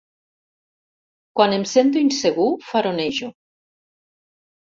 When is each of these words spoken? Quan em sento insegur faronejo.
Quan 1.39 1.53
em 1.57 1.65
sento 1.71 2.01
insegur 2.05 2.47
faronejo. 2.71 3.29